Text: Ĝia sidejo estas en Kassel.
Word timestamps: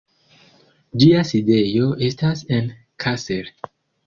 Ĝia 1.03 1.19
sidejo 1.31 1.91
estas 2.09 2.43
en 2.59 2.73
Kassel. 3.05 3.55